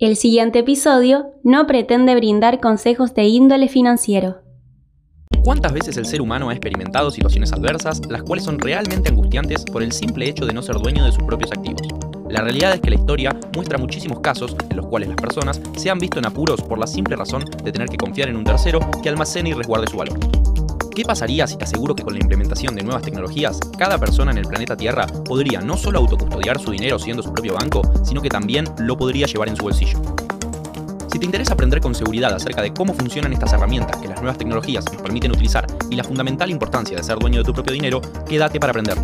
[0.00, 4.42] El siguiente episodio no pretende brindar consejos de índole financiero.
[5.42, 9.82] ¿Cuántas veces el ser humano ha experimentado situaciones adversas, las cuales son realmente angustiantes por
[9.82, 11.82] el simple hecho de no ser dueño de sus propios activos?
[12.30, 15.90] La realidad es que la historia muestra muchísimos casos en los cuales las personas se
[15.90, 18.78] han visto en apuros por la simple razón de tener que confiar en un tercero
[19.02, 20.16] que almacene y resguarde su valor.
[20.98, 24.38] ¿Qué pasaría si te aseguro que con la implementación de nuevas tecnologías, cada persona en
[24.38, 28.28] el planeta Tierra podría no solo autocustodiar su dinero siendo su propio banco, sino que
[28.28, 29.96] también lo podría llevar en su bolsillo?
[31.06, 34.38] Si te interesa aprender con seguridad acerca de cómo funcionan estas herramientas que las nuevas
[34.38, 38.00] tecnologías nos permiten utilizar y la fundamental importancia de ser dueño de tu propio dinero,
[38.28, 38.98] quédate para aprender.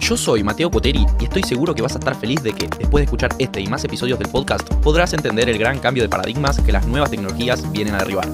[0.00, 3.02] Yo soy Mateo Coteri y estoy seguro que vas a estar feliz de que, después
[3.02, 6.58] de escuchar este y más episodios del podcast, podrás entender el gran cambio de paradigmas
[6.58, 8.26] que las nuevas tecnologías vienen a derribar.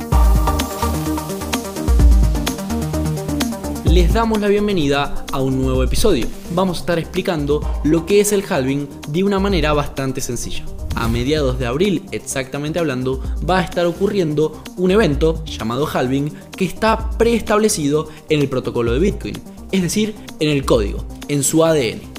[3.94, 6.26] Les damos la bienvenida a un nuevo episodio.
[6.52, 10.64] Vamos a estar explicando lo que es el halving de una manera bastante sencilla.
[10.96, 16.64] A mediados de abril, exactamente hablando, va a estar ocurriendo un evento llamado halving que
[16.64, 22.13] está preestablecido en el protocolo de Bitcoin, es decir, en el código en su ADN.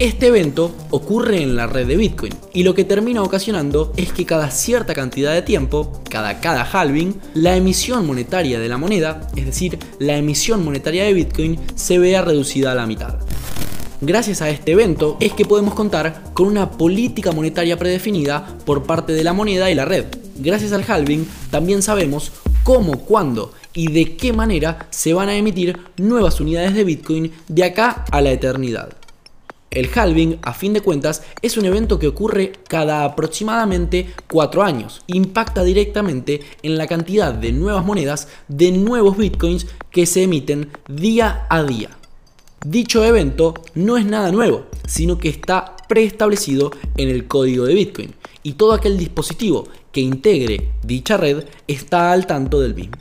[0.00, 4.24] Este evento ocurre en la red de Bitcoin y lo que termina ocasionando es que
[4.24, 9.46] cada cierta cantidad de tiempo, cada cada halving, la emisión monetaria de la moneda, es
[9.46, 13.16] decir, la emisión monetaria de Bitcoin, se vea reducida a la mitad.
[14.00, 19.14] Gracias a este evento es que podemos contar con una política monetaria predefinida por parte
[19.14, 20.04] de la moneda y la red.
[20.36, 22.30] Gracias al halving también sabemos
[22.62, 27.64] cómo, cuándo y de qué manera se van a emitir nuevas unidades de Bitcoin de
[27.64, 28.97] acá a la eternidad.
[29.70, 35.02] El halving, a fin de cuentas, es un evento que ocurre cada aproximadamente 4 años.
[35.06, 41.46] Impacta directamente en la cantidad de nuevas monedas, de nuevos bitcoins que se emiten día
[41.50, 41.90] a día.
[42.64, 48.14] Dicho evento no es nada nuevo, sino que está preestablecido en el código de Bitcoin
[48.42, 52.96] y todo aquel dispositivo que integre dicha red está al tanto del mismo.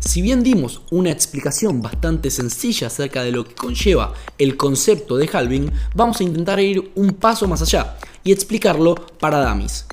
[0.00, 5.28] Si bien dimos una explicación bastante sencilla acerca de lo que conlleva el concepto de
[5.30, 9.84] halving, vamos a intentar ir un paso más allá y explicarlo para dummies.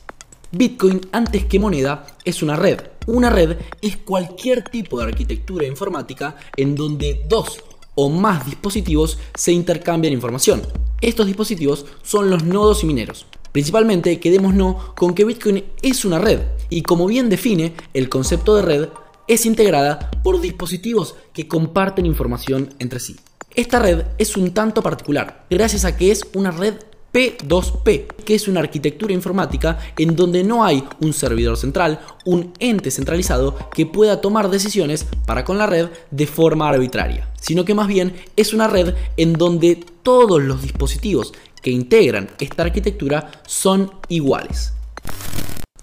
[0.54, 2.80] Bitcoin, antes que moneda, es una red.
[3.06, 7.62] Una red es cualquier tipo de arquitectura informática en donde dos
[7.96, 10.62] o más dispositivos se intercambian información.
[11.02, 13.26] Estos dispositivos son los nodos y mineros.
[13.52, 16.40] Principalmente quedémonos con que Bitcoin es una red
[16.70, 18.88] y como bien define el concepto de red,
[19.28, 23.16] es integrada por dispositivos que comparten información entre sí.
[23.56, 26.76] Esta red es un tanto particular, gracias a que es una red
[27.14, 32.92] P2P, que es una arquitectura informática en donde no hay un servidor central, un ente
[32.92, 37.88] centralizado que pueda tomar decisiones para con la red de forma arbitraria, sino que más
[37.88, 44.74] bien es una red en donde todos los dispositivos que integran esta arquitectura son iguales.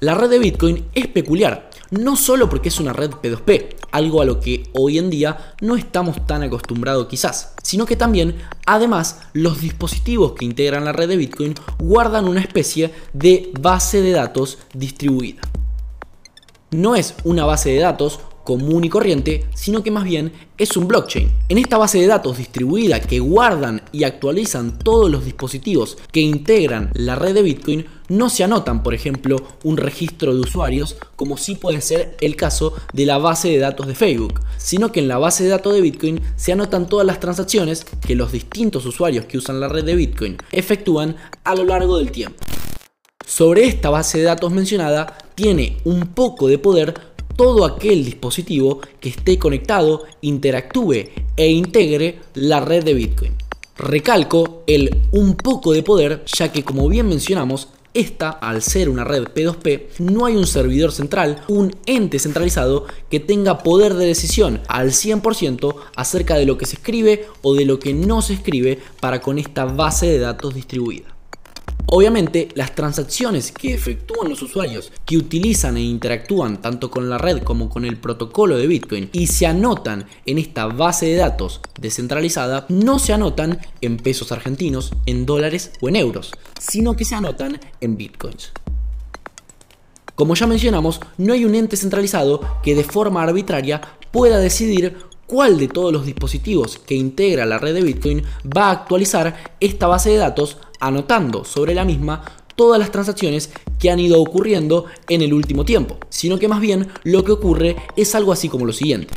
[0.01, 4.25] La red de Bitcoin es peculiar, no solo porque es una red P2P, algo a
[4.25, 9.61] lo que hoy en día no estamos tan acostumbrados quizás, sino que también, además, los
[9.61, 15.43] dispositivos que integran la red de Bitcoin guardan una especie de base de datos distribuida.
[16.71, 20.87] No es una base de datos común y corriente, sino que más bien es un
[20.87, 21.31] blockchain.
[21.49, 26.91] En esta base de datos distribuida que guardan y actualizan todos los dispositivos que integran
[26.95, 31.55] la red de Bitcoin, no se anotan, por ejemplo, un registro de usuarios, como sí
[31.55, 35.19] puede ser el caso de la base de datos de Facebook, sino que en la
[35.19, 39.39] base de datos de Bitcoin se anotan todas las transacciones que los distintos usuarios que
[39.39, 42.45] usan la red de Bitcoin efectúan a lo largo del tiempo.
[43.27, 49.11] Sobre esta base de datos mencionada tiene un poco de poder todo aquel dispositivo que
[49.11, 53.33] esté conectado, interactúe e integre la red de Bitcoin.
[53.77, 59.05] Recalco el un poco de poder, ya que como bien mencionamos, esta, al ser una
[59.05, 64.61] red P2P, no hay un servidor central, un ente centralizado que tenga poder de decisión
[64.67, 68.81] al 100% acerca de lo que se escribe o de lo que no se escribe
[69.01, 71.14] para con esta base de datos distribuida.
[71.87, 77.43] Obviamente, las transacciones que efectúan los usuarios que utilizan e interactúan tanto con la red
[77.43, 82.67] como con el protocolo de Bitcoin y se anotan en esta base de datos descentralizada
[82.69, 87.61] no se anotan en pesos argentinos, en dólares o en euros, sino que se anotan
[87.81, 88.53] en Bitcoins.
[90.15, 93.81] Como ya mencionamos, no hay un ente centralizado que de forma arbitraria
[94.11, 98.23] pueda decidir cuál de todos los dispositivos que integra la red de Bitcoin
[98.57, 102.25] va a actualizar esta base de datos anotando sobre la misma
[102.57, 106.89] todas las transacciones que han ido ocurriendo en el último tiempo, sino que más bien
[107.03, 109.13] lo que ocurre es algo así como lo siguiente.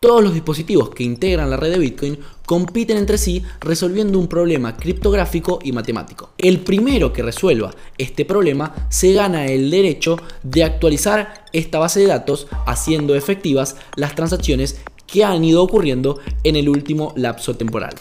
[0.00, 4.76] Todos los dispositivos que integran la red de Bitcoin compiten entre sí resolviendo un problema
[4.76, 6.30] criptográfico y matemático.
[6.36, 12.08] El primero que resuelva este problema se gana el derecho de actualizar esta base de
[12.08, 17.94] datos haciendo efectivas las transacciones que han ido ocurriendo en el último lapso temporal.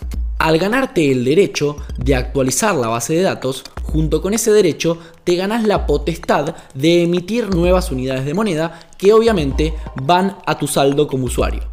[0.44, 5.38] Al ganarte el derecho de actualizar la base de datos, junto con ese derecho te
[5.38, 11.08] ganas la potestad de emitir nuevas unidades de moneda que obviamente van a tu saldo
[11.08, 11.73] como usuario.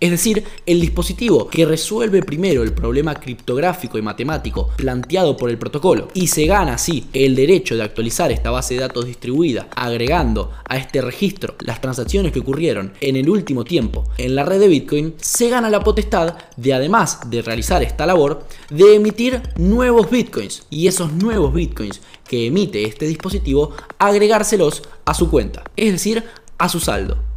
[0.00, 5.58] Es decir, el dispositivo que resuelve primero el problema criptográfico y matemático planteado por el
[5.58, 10.52] protocolo y se gana así el derecho de actualizar esta base de datos distribuida agregando
[10.68, 14.68] a este registro las transacciones que ocurrieron en el último tiempo en la red de
[14.68, 20.62] Bitcoin, se gana la potestad de además de realizar esta labor, de emitir nuevos Bitcoins
[20.70, 26.22] y esos nuevos Bitcoins que emite este dispositivo agregárselos a su cuenta, es decir,
[26.58, 27.27] a su saldo.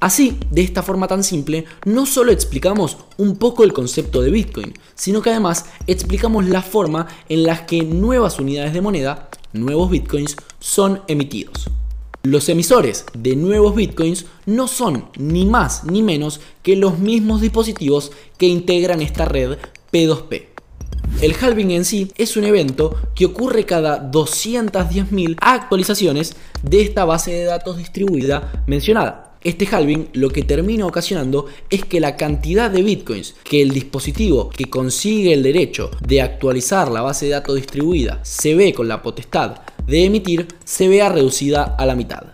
[0.00, 4.74] Así, de esta forma tan simple, no solo explicamos un poco el concepto de Bitcoin,
[4.94, 10.36] sino que además explicamos la forma en la que nuevas unidades de moneda, nuevos Bitcoins,
[10.60, 11.70] son emitidos.
[12.22, 18.12] Los emisores de nuevos Bitcoins no son ni más ni menos que los mismos dispositivos
[18.36, 19.58] que integran esta red
[19.92, 20.46] P2P.
[21.22, 27.32] El halving en sí es un evento que ocurre cada 210.000 actualizaciones de esta base
[27.32, 29.25] de datos distribuida mencionada.
[29.46, 34.50] Este halving lo que termina ocasionando es que la cantidad de bitcoins que el dispositivo
[34.50, 39.02] que consigue el derecho de actualizar la base de datos distribuida se ve con la
[39.02, 42.24] potestad de emitir se vea reducida a la mitad.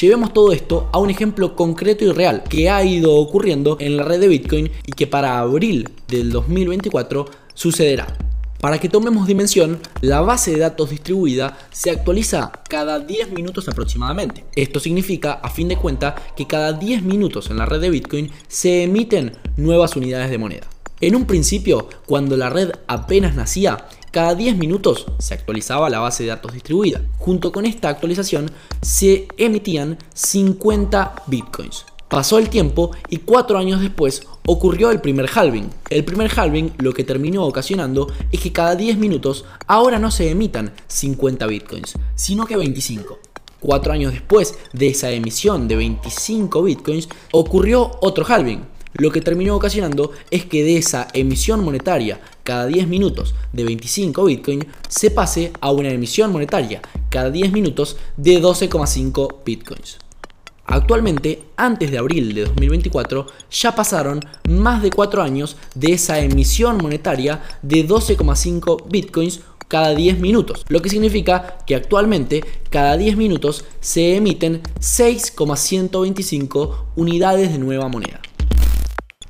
[0.00, 4.04] Llevemos todo esto a un ejemplo concreto y real que ha ido ocurriendo en la
[4.04, 8.31] red de Bitcoin y que para abril del 2024 sucederá.
[8.62, 14.44] Para que tomemos dimensión, la base de datos distribuida se actualiza cada 10 minutos aproximadamente.
[14.54, 18.30] Esto significa, a fin de cuentas, que cada 10 minutos en la red de Bitcoin
[18.46, 20.68] se emiten nuevas unidades de moneda.
[21.00, 26.22] En un principio, cuando la red apenas nacía, cada 10 minutos se actualizaba la base
[26.22, 27.02] de datos distribuida.
[27.18, 28.48] Junto con esta actualización
[28.80, 31.84] se emitían 50 bitcoins.
[32.08, 35.70] Pasó el tiempo y cuatro años después ocurrió el primer halving.
[35.90, 40.30] El primer halving lo que terminó ocasionando es que cada 10 minutos ahora no se
[40.30, 43.18] emitan 50 bitcoins, sino que 25.
[43.60, 48.64] Cuatro años después de esa emisión de 25 bitcoins ocurrió otro halving.
[48.94, 54.24] Lo que terminó ocasionando es que de esa emisión monetaria cada 10 minutos de 25
[54.24, 59.98] bitcoins se pase a una emisión monetaria cada 10 minutos de 12,5 bitcoins.
[60.64, 66.78] Actualmente, antes de abril de 2024, ya pasaron más de 4 años de esa emisión
[66.78, 73.64] monetaria de 12,5 bitcoins cada 10 minutos, lo que significa que actualmente cada 10 minutos
[73.80, 78.20] se emiten 6,125 unidades de nueva moneda.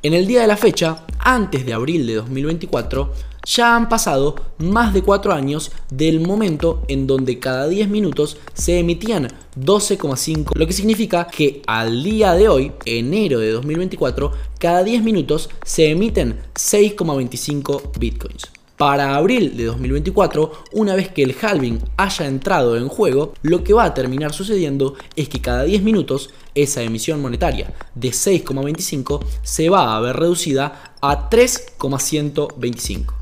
[0.02, 3.12] En el día de la fecha, antes de abril de 2024,
[3.44, 8.78] ya han pasado más de 4 años del momento en donde cada 10 minutos se
[8.78, 9.28] emitían
[9.58, 15.50] 12,5, lo que significa que al día de hoy, enero de 2024, cada 10 minutos
[15.64, 18.50] se emiten 6,25 bitcoins.
[18.76, 23.74] Para abril de 2024, una vez que el halving haya entrado en juego, lo que
[23.74, 29.68] va a terminar sucediendo es que cada 10 minutos esa emisión monetaria de 6,25 se
[29.68, 33.21] va a ver reducida a 3,125.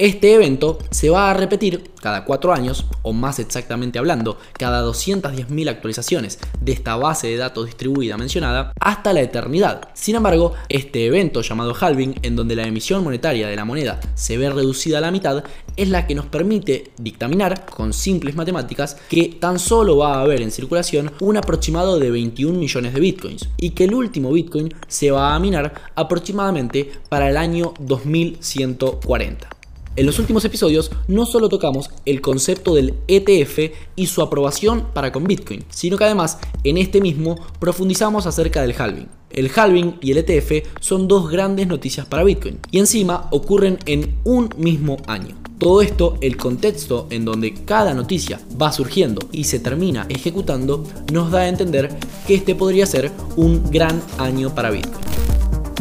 [0.00, 5.68] Este evento se va a repetir cada 4 años, o más exactamente hablando, cada 210.000
[5.68, 9.90] actualizaciones de esta base de datos distribuida mencionada, hasta la eternidad.
[9.92, 14.38] Sin embargo, este evento llamado halving, en donde la emisión monetaria de la moneda se
[14.38, 15.44] ve reducida a la mitad,
[15.76, 20.40] es la que nos permite dictaminar con simples matemáticas que tan solo va a haber
[20.40, 25.10] en circulación un aproximado de 21 millones de bitcoins y que el último bitcoin se
[25.10, 29.59] va a minar aproximadamente para el año 2140.
[29.96, 35.10] En los últimos episodios no solo tocamos el concepto del ETF y su aprobación para
[35.10, 39.08] con Bitcoin, sino que además en este mismo profundizamos acerca del halving.
[39.30, 44.16] El halving y el ETF son dos grandes noticias para Bitcoin y encima ocurren en
[44.24, 45.36] un mismo año.
[45.58, 51.30] Todo esto, el contexto en donde cada noticia va surgiendo y se termina ejecutando, nos
[51.30, 51.90] da a entender
[52.26, 55.29] que este podría ser un gran año para Bitcoin.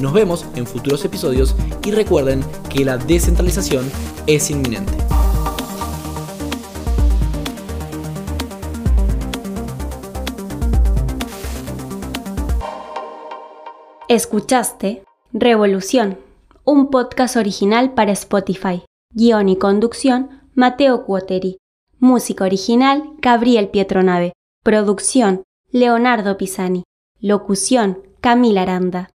[0.01, 3.89] Nos vemos en futuros episodios y recuerden que la descentralización
[4.27, 4.93] es inminente.
[14.07, 15.03] Escuchaste
[15.33, 16.17] Revolución,
[16.63, 18.83] un podcast original para Spotify.
[19.13, 21.57] Guión y conducción, Mateo Cuoteri.
[21.99, 24.33] Música original, Gabriel Pietronave.
[24.63, 26.83] Producción, Leonardo Pisani.
[27.19, 29.11] Locución, Camila Aranda.